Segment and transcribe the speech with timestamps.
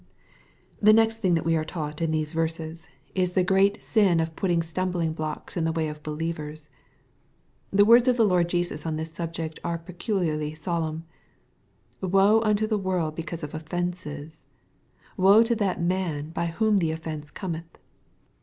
[0.81, 3.13] The next thing that we are taught in these verses, ii MATTHEW, CHAP.
[3.13, 3.45] XVIII.
[3.45, 6.69] 221 the great sin of ptiUing stumhlinghlocks in the way of believers.
[7.69, 11.03] The words of the Lord Jesus on this subject are peculiarly solemn.
[12.01, 14.43] "Woe unto the world because of offences
[15.17, 17.77] 1— Woe to that man by whom the offence Cometh."